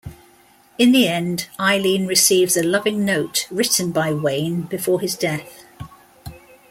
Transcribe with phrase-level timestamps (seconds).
[0.79, 5.63] In the end, Eileen receives a loving note written by Wayne before his death.